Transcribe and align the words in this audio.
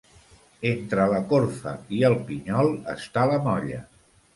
Entre 0.69 1.05
la 1.11 1.21
corfa 1.35 1.75
i 2.01 2.03
el 2.13 2.19
pinyol 2.33 2.77
està 2.99 3.31
la 3.35 3.43
molla. 3.51 3.89